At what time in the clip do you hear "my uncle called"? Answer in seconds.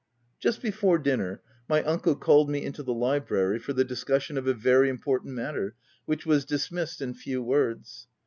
1.69-2.49